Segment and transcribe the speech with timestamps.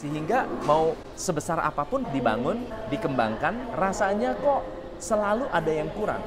[0.00, 4.64] Sehingga mau sebesar apa pun dibangun, dikembangkan, rasanya kok
[4.96, 6.24] selalu ada yang kurang.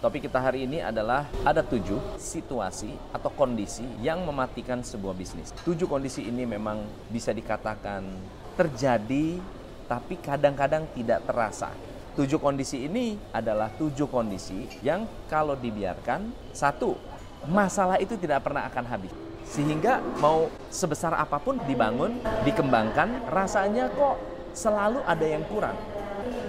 [0.00, 5.52] Topik kita hari ini adalah ada tujuh situasi atau kondisi yang mematikan sebuah bisnis.
[5.68, 6.80] Tujuh kondisi ini memang
[7.12, 8.08] bisa dikatakan
[8.56, 9.36] terjadi
[9.84, 11.68] tapi kadang-kadang tidak terasa.
[12.16, 18.84] Tujuh kondisi ini adalah tujuh kondisi yang kalau dibiarkan, satu, masalah itu tidak pernah akan
[18.88, 19.12] habis.
[19.48, 24.18] Sehingga mau sebesar apa pun dibangun, dikembangkan, rasanya kok
[24.52, 25.78] selalu ada yang kurang.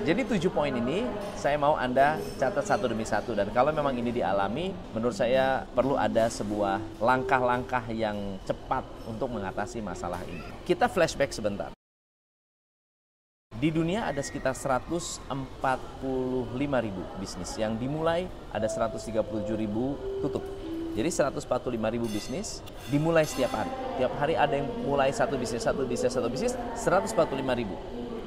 [0.04, 4.10] Jadi tujuh poin ini saya mau Anda catat satu demi satu dan kalau memang ini
[4.16, 10.42] dialami, menurut saya perlu ada sebuah langkah-langkah yang cepat untuk mengatasi masalah ini.
[10.64, 11.70] Kita flashback sebentar.
[13.60, 15.28] Di dunia ada sekitar 145
[16.58, 19.20] ribu bisnis yang dimulai, ada 137
[19.60, 20.48] ribu tutup.
[20.98, 23.72] Jadi 145 ribu bisnis dimulai setiap hari.
[24.02, 27.76] Tiap hari ada yang mulai satu bisnis, satu bisnis, satu bisnis, 145 ribu.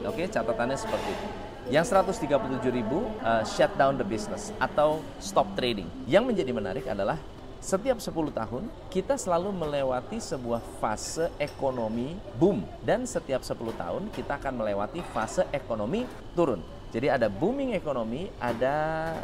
[0.07, 1.27] Oke, catatannya seperti itu.
[1.71, 5.87] Yang 137 ribu uh, shut down the business atau stop trading.
[6.11, 7.19] Yang menjadi menarik adalah
[7.63, 14.43] setiap 10 tahun kita selalu melewati sebuah fase ekonomi boom dan setiap 10 tahun kita
[14.43, 16.03] akan melewati fase ekonomi
[16.35, 16.59] turun.
[16.93, 18.77] Jadi ada booming ekonomi, ada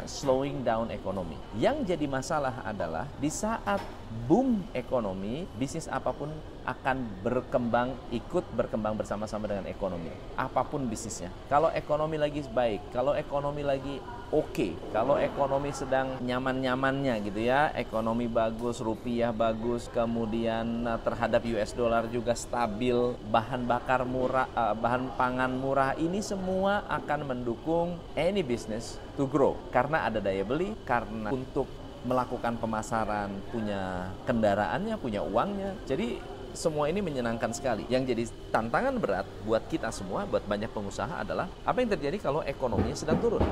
[0.09, 1.37] slowing down ekonomi.
[1.53, 3.77] Yang jadi masalah adalah di saat
[4.25, 6.33] boom ekonomi, bisnis apa pun
[6.69, 10.13] akan berkembang, ikut berkembang bersama-sama dengan ekonomi.
[10.37, 11.33] Apa pun bisnisnya.
[11.49, 13.97] Kalau ekonomi lagi baik, kalau ekonomi lagi
[14.29, 21.41] oke, okay, kalau ekonomi sedang nyaman-nyamannya gitu ya, ekonomi bagus, rupiah bagus, kemudian eh, terhadap
[21.49, 27.97] US dollar juga stabil, bahan bakar murah, eh, bahan pangan murah, ini semua akan mendukung
[28.13, 31.65] any business to grow karena ada daya beli, karena untuk
[32.07, 35.75] melakukan pemasaran, punya kendaraannya, punya uangnya.
[35.83, 37.85] Jadi semua ini menyenangkan sekali.
[37.89, 42.41] Yang jadi tantangan berat buat kita semua, buat banyak pengusaha adalah apa yang terjadi kalau
[42.45, 43.43] ekonominya sedang turun.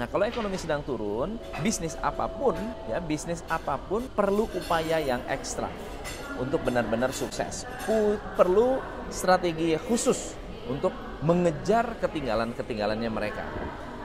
[0.00, 2.56] Nah, kalau ekonomi sedang turun, bisnis apa pun,
[2.88, 5.68] ya bisnis apa pun perlu upaya yang ekstra
[6.40, 7.68] untuk benar-benar sukses.
[8.32, 8.80] Perlu
[9.12, 10.32] strategi khusus
[10.72, 13.44] untuk mengejar ketinggalan-ketinggalannya mereka.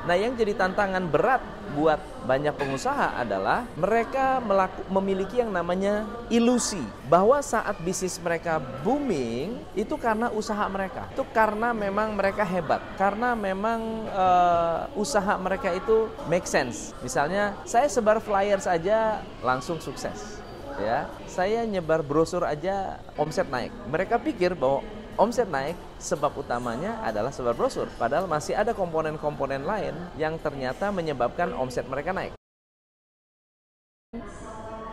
[0.06, 1.42] Nah, yang jadi tantangan berat
[1.74, 1.98] buat
[2.30, 9.98] banyak pengusaha adalah mereka melaku, memiliki yang namanya ilusi bahwa saat bisnis mereka booming itu
[9.98, 11.10] karena usaha mereka.
[11.10, 16.94] Itu karena memang mereka hebat, karena memang uh, usaha mereka itu make sense.
[17.02, 20.38] Misalnya, saya sebar flyer saja langsung sukses.
[20.76, 23.72] Ya, saya nyebar brosur aja omset naik.
[23.88, 24.84] Mereka pikir bahwa
[25.16, 27.88] omset naik sebab utamanya adalah sebab brosur.
[27.96, 32.36] Padahal masih ada komponen-komponen lain yang ternyata menyebabkan omset mereka naik.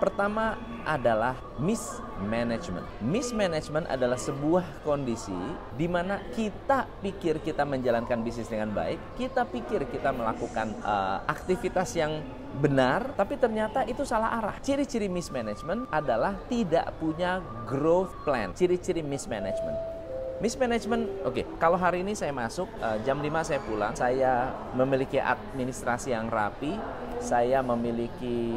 [0.03, 2.83] Pertama adalah mismanagement.
[2.99, 5.39] Mismanagement adalah sebuah kondisi
[5.79, 11.95] di mana kita pikir kita menjalankan bisnis dengan baik, kita pikir kita melakukan uh, aktivitas
[11.95, 12.19] yang
[12.59, 14.59] benar, tapi ternyata itu salah arah.
[14.59, 17.39] Ciri-ciri mismanagement adalah tidak punya
[17.71, 18.51] growth plan.
[18.59, 20.02] Ciri-ciri mismanagement
[20.43, 21.39] Mismanagement, oke.
[21.39, 21.45] Okay.
[21.63, 26.75] Kalau hari ini saya masuk uh, jam 5 saya pulang, saya memiliki administrasi yang rapi,
[27.23, 28.51] saya memiliki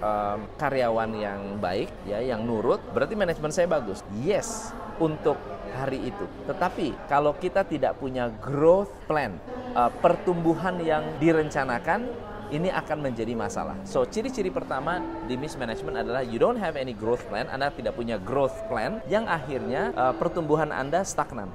[0.00, 2.80] um, karyawan yang baik, ya, yang nurut.
[2.96, 4.00] Berarti manajemen saya bagus.
[4.24, 5.36] Yes, untuk
[5.76, 6.24] hari itu.
[6.48, 9.36] Tetapi kalau kita tidak punya growth plan,
[9.76, 12.08] uh, pertumbuhan yang direncanakan,
[12.52, 13.80] ini akan menjadi masalah.
[13.88, 18.20] So, ciri-ciri pertama di mismanagement adalah you don't have any growth plan, Anda tidak punya
[18.20, 21.48] growth plan yang akhirnya uh, pertumbuhan Anda stagnan.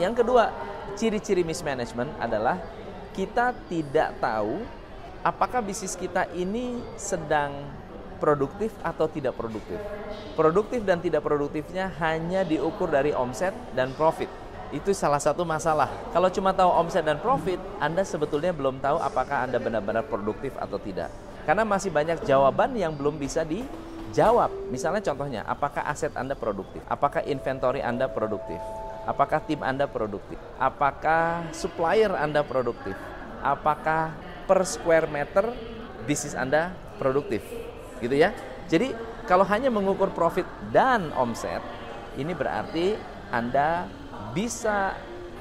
[0.00, 0.48] Yang kedua,
[0.96, 2.56] ciri-ciri mismanagement adalah
[3.12, 4.64] kita tidak tahu
[5.20, 7.68] apakah bisnis kita ini sedang
[8.16, 9.76] produktif atau tidak produktif.
[10.34, 15.88] Produktif dan tidak produktifnya hanya diukur dari omset dan profit itu salah satu masalah.
[16.12, 20.76] Kalau cuma tahu omset dan profit, Anda sebetulnya belum tahu apakah Anda benar-benar produktif atau
[20.76, 21.08] tidak.
[21.48, 24.52] Karena masih banyak jawaban yang belum bisa dijawab.
[24.68, 26.84] Misalnya contohnya, apakah aset Anda produktif?
[26.84, 28.60] Apakah inventory Anda produktif?
[29.08, 30.36] Apakah tim Anda produktif?
[30.60, 32.92] Apakah supplier Anda produktif?
[33.40, 34.12] Apakah
[34.44, 35.48] per square meter
[36.04, 37.40] bisnis Anda produktif?
[38.04, 38.36] Gitu ya.
[38.68, 38.92] Jadi
[39.24, 41.64] kalau hanya mengukur profit dan omset,
[42.20, 43.00] ini berarti
[43.32, 43.88] Anda
[44.38, 44.94] bisa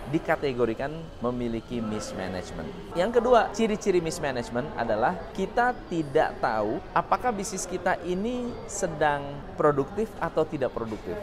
[0.09, 2.69] dikategorikan memiliki mismanagement.
[2.95, 9.23] Yang kedua, ciri-ciri mismanagement adalah kita tidak tahu apakah bisnis kita ini sedang
[9.59, 11.17] produktif atau tidak produktif.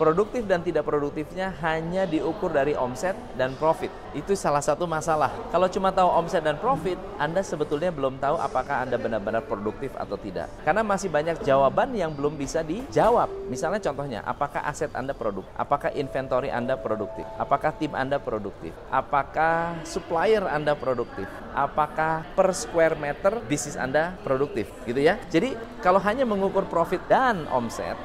[0.00, 3.92] Produktif dan tidak produktifnya hanya diukur dari omset dan profit.
[4.12, 5.32] Itu salah satu masalah.
[5.52, 10.16] Kalau cuma tahu omset dan profit, Anda sebetulnya belum tahu apakah Anda benar-benar produktif atau
[10.16, 10.48] tidak.
[10.64, 13.28] Karena masih banyak jawaban yang belum bisa dijawab.
[13.48, 15.44] Misalnya contohnya, apakah aset Anda produk?
[15.56, 17.24] Apakah inventory Anda produktif?
[17.36, 18.70] Apakah tim Anda produktif?
[18.88, 21.26] Apakah supplier Anda produktif?
[21.52, 24.70] Apakah per square meter bisnis Anda produktif?
[24.86, 25.18] Gitu ya.
[25.28, 27.98] Jadi kalau hanya mengukur profit dan omset,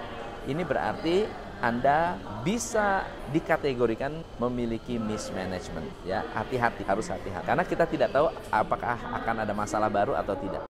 [0.50, 3.02] ini berarti anda bisa
[3.34, 9.90] dikategorikan memiliki mismanagement ya hati-hati harus hati-hati karena kita tidak tahu apakah akan ada masalah
[9.90, 10.70] baru atau tidak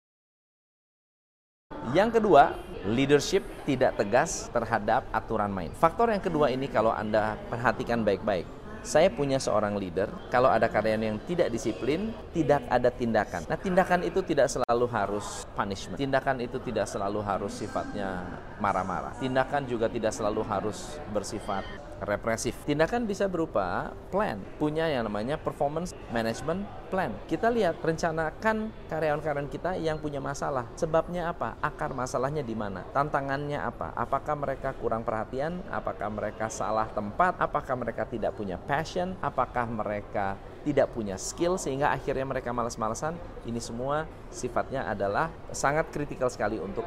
[1.92, 2.56] yang kedua,
[2.90, 5.70] leadership tidak tegas terhadap aturan main.
[5.78, 8.48] Faktor yang kedua ini kalau Anda perhatikan baik-baik,
[8.84, 13.48] saya punya seorang leader, kalau ada karyawan yang tidak disiplin, tidak ada tindakan.
[13.48, 15.96] Nah, tindakan itu tidak selalu harus punishment.
[15.96, 18.22] Tindakan itu tidak selalu harus sifatnya
[18.60, 19.16] marah-marah.
[19.16, 21.64] Tindakan juga tidak selalu harus bersifat
[22.06, 22.54] represif.
[22.68, 27.10] Tindakan bisa berupa plan, punya yang namanya performance management plan.
[27.26, 30.70] Kita lihat rencanakan karyawan-karyawan kita yang punya masalah.
[30.78, 31.58] Sebabnya apa?
[31.58, 32.86] Akar masalahnya di mana?
[32.94, 33.90] Tantangannya apa?
[33.98, 35.58] Apakah mereka kurang perhatian?
[35.72, 37.34] Apakah mereka salah tempat?
[37.42, 39.18] Apakah mereka tidak punya passion?
[39.18, 43.18] Apakah mereka tidak punya skill sehingga akhirnya mereka malas-malasan?
[43.44, 46.86] Ini semua sifatnya adalah sangat kritikal sekali untuk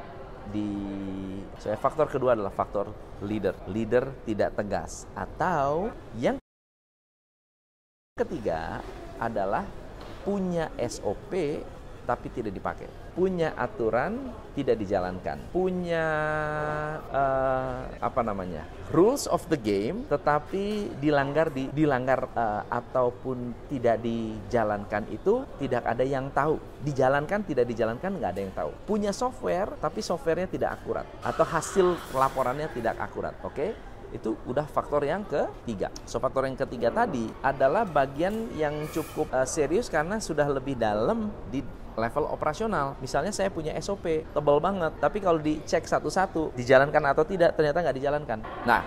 [0.52, 0.70] di
[1.58, 2.94] saya faktor kedua adalah faktor
[3.26, 3.56] leader.
[3.70, 6.38] Leader tidak tegas atau yang
[8.18, 8.82] ketiga
[9.18, 9.66] adalah
[10.26, 11.64] punya SOP
[12.08, 12.88] tapi tidak dipakai.
[13.12, 15.52] Punya aturan tidak dijalankan.
[15.52, 16.06] Punya
[17.12, 18.64] uh, apa namanya?
[18.88, 26.08] rules of the game tetapi dilanggar di dilanggar uh, ataupun tidak dijalankan itu tidak ada
[26.08, 26.56] yang tahu.
[26.88, 28.72] Dijalankan tidak dijalankan nggak ada yang tahu.
[28.88, 33.36] Punya software tapi softwarenya tidak akurat atau hasil laporannya tidak akurat.
[33.44, 33.52] Oke?
[33.54, 33.72] Okay?
[34.16, 35.92] itu udah faktor yang ketiga.
[36.08, 41.28] So faktor yang ketiga tadi adalah bagian yang cukup uh, serius karena sudah lebih dalam
[41.52, 41.60] di
[41.98, 42.96] level operasional.
[43.02, 47.98] Misalnya saya punya SOP tebal banget, tapi kalau dicek satu-satu dijalankan atau tidak ternyata nggak
[47.98, 48.40] dijalankan.
[48.64, 48.82] Nah,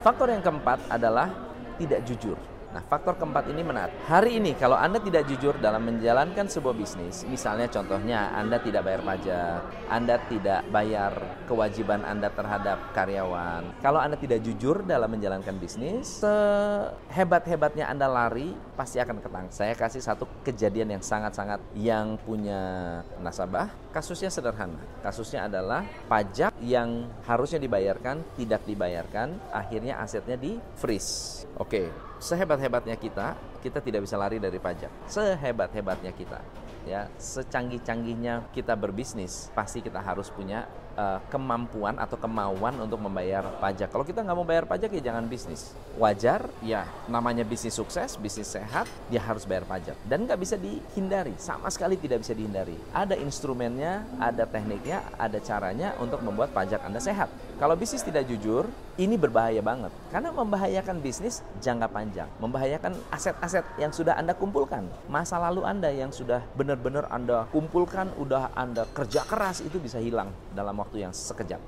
[0.00, 1.28] faktor yang keempat adalah
[1.76, 2.55] tidak jujur.
[2.76, 3.96] Nah, faktor keempat ini menarik.
[4.04, 9.00] Hari ini kalau Anda tidak jujur dalam menjalankan sebuah bisnis, misalnya contohnya Anda tidak bayar
[9.00, 11.12] pajak, Anda tidak bayar
[11.48, 13.80] kewajiban Anda terhadap karyawan.
[13.80, 19.48] Kalau Anda tidak jujur dalam menjalankan bisnis, sehebat-hebatnya Anda lari pasti akan ketang.
[19.48, 23.72] Saya kasih satu kejadian yang sangat-sangat yang punya nasabah.
[23.96, 24.76] Kasusnya sederhana.
[25.00, 25.80] Kasusnya adalah
[26.12, 31.48] pajak yang harusnya dibayarkan tidak dibayarkan, akhirnya asetnya di freeze.
[31.56, 31.88] Oke,
[32.18, 34.88] sehebat-hebatnya kita, kita tidak bisa lari dari pajak.
[35.10, 36.40] Sehebat-hebatnya kita,
[36.88, 40.64] ya, secanggih-canggihnya kita berbisnis, pasti kita harus punya
[40.96, 43.92] uh, kemampuan atau kemauan untuk membayar pajak.
[43.92, 45.76] Kalau kita nggak mau bayar pajak ya jangan bisnis.
[45.96, 49.96] Wajar, ya namanya bisnis sukses, bisnis sehat, dia harus bayar pajak.
[50.08, 52.76] Dan nggak bisa dihindari, sama sekali tidak bisa dihindari.
[52.92, 57.28] Ada instrumennya, ada tekniknya, ada caranya untuk membuat pajak Anda sehat.
[57.56, 58.68] Kalau bisnis tidak jujur,
[59.00, 59.88] ini berbahaya banget.
[60.12, 62.28] Karena membahayakan bisnis jangka panjang.
[62.36, 64.84] Membahayakan aset-aset yang sudah Anda kumpulkan.
[65.08, 70.28] Masa lalu Anda yang sudah benar-benar Anda kumpulkan, udah Anda kerja keras, itu bisa hilang
[70.52, 71.58] dalam waktu yang sekejap.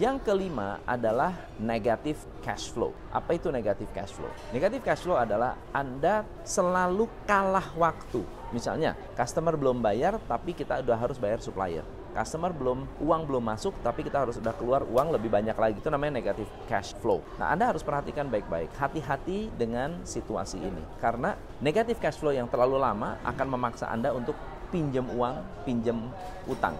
[0.00, 2.96] Yang kelima adalah negatif cash flow.
[3.12, 4.32] Apa itu negatif cash flow?
[4.48, 8.24] Negatif cash flow adalah Anda selalu kalah waktu.
[8.56, 13.72] Misalnya, customer belum bayar tapi kita udah harus bayar supplier customer belum uang belum masuk
[13.80, 17.24] tapi kita harus sudah keluar uang lebih banyak lagi itu namanya negatif cash flow.
[17.40, 18.70] Nah, Anda harus perhatikan baik-baik.
[18.76, 24.36] Hati-hati dengan situasi ini karena negatif cash flow yang terlalu lama akan memaksa Anda untuk
[24.68, 26.12] pinjam uang, pinjam
[26.48, 26.76] utang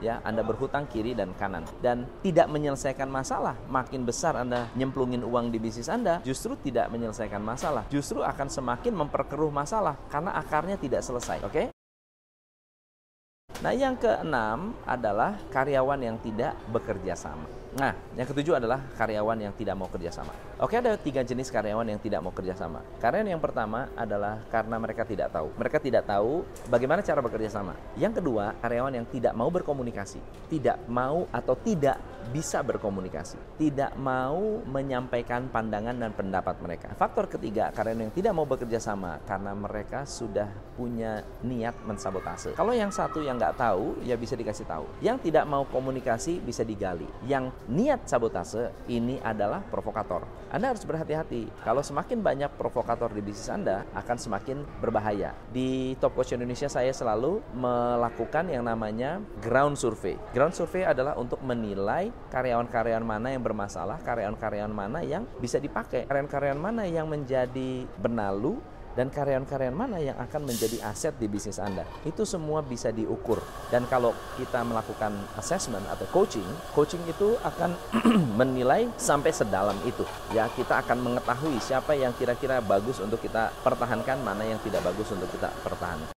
[0.00, 5.52] ya Anda berhutang kiri dan kanan dan tidak menyelesaikan masalah makin besar Anda nyemplungin uang
[5.52, 11.04] di bisnis Anda justru tidak menyelesaikan masalah justru akan semakin memperkeruh masalah karena akarnya tidak
[11.04, 11.66] selesai oke okay?
[13.60, 17.59] Nah, yang keenam adalah karyawan yang tidak bekerja sama.
[17.70, 20.34] Nah, yang ketujuh adalah karyawan yang tidak mau kerja sama.
[20.58, 22.82] Oke, ada tiga jenis karyawan yang tidak mau kerja sama.
[22.98, 25.54] Karyawan yang pertama adalah karena mereka tidak tahu.
[25.54, 27.78] Mereka tidak tahu bagaimana cara bekerja sama.
[27.94, 30.18] Yang kedua, karyawan yang tidak mau berkomunikasi.
[30.50, 33.38] Tidak mau atau tidak bisa berkomunikasi.
[33.58, 36.92] Tidak mau menyampaikan pandangan dan pendapat mereka.
[36.98, 42.54] Faktor ketiga, karyawan yang tidak mau bekerja sama karena mereka sudah punya niat mensabotase.
[42.58, 44.86] Kalau yang satu yang nggak tahu, ya bisa dikasih tahu.
[45.00, 47.06] Yang tidak mau komunikasi bisa digali.
[47.26, 50.24] Yang niat sabotase ini adalah provokator.
[50.50, 51.62] Anda harus berhati-hati.
[51.62, 55.30] Kalau semakin banyak provokator di bisnis Anda, akan semakin berbahaya.
[55.52, 60.18] Di Top Coach Indonesia saya selalu melakukan yang namanya ground survey.
[60.34, 66.58] Ground survey adalah untuk menilai karyawan-karyawan mana yang bermasalah, karyawan-karyawan mana yang bisa dipakai, karyawan-karyawan
[66.58, 68.58] mana yang menjadi benalu,
[69.00, 71.88] dan karyawan-karyawan mana yang akan menjadi aset di bisnis Anda.
[72.04, 73.40] Itu semua bisa diukur.
[73.72, 76.44] Dan kalau kita melakukan assessment atau coaching,
[76.76, 77.72] coaching itu akan
[78.44, 80.04] menilai sampai sedalam itu.
[80.36, 85.08] Ya, kita akan mengetahui siapa yang kira-kira bagus untuk kita pertahankan, mana yang tidak bagus
[85.16, 86.12] untuk kita pertahankan.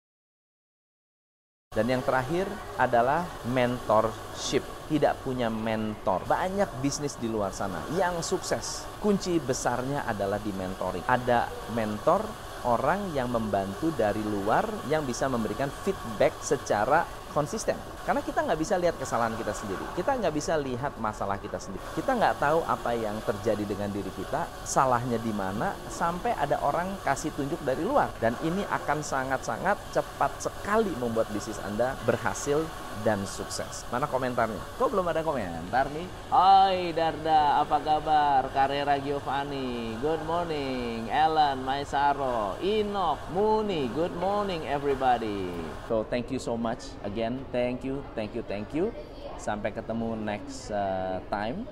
[1.70, 2.50] Dan yang terakhir
[2.82, 4.66] adalah mentorship.
[4.90, 6.26] Tidak punya mentor.
[6.28, 8.84] Banyak bisnis di luar sana yang sukses.
[9.00, 11.08] Kunci besarnya adalah di mentoring.
[11.08, 17.74] Ada mentor orang yang membantu dari luar yang bisa memberikan feedback secara konsisten.
[18.04, 19.84] Karena kita nggak bisa lihat kesalahan kita sendiri.
[19.96, 21.82] Kita nggak bisa lihat masalah kita sendiri.
[21.96, 26.92] Kita nggak tahu apa yang terjadi dengan diri kita, salahnya di mana, sampai ada orang
[27.02, 28.12] kasih tunjuk dari luar.
[28.20, 32.62] Dan ini akan sangat-sangat cepat sekali membuat bisnis Anda berhasil
[33.00, 33.88] dan sukses.
[33.88, 34.60] Mana komentarnya?
[34.76, 36.06] Kok belum ada komentar nih?
[36.28, 38.44] Oi Darda, apa kabar?
[38.52, 41.08] Karera Giovanni, good morning.
[41.08, 45.48] Ellen, Maisaro, Inok, Muni, good morning everybody.
[45.88, 47.46] So thank you so much again.
[47.54, 48.90] Thank you, thank you, thank you.
[49.38, 51.62] Sampai ketemu next uh, time.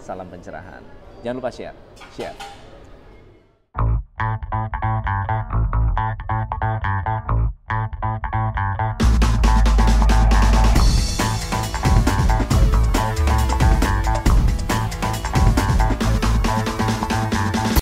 [0.00, 0.80] Salam pencerahan.
[1.20, 1.76] Jangan lupa share.
[2.16, 2.32] Share.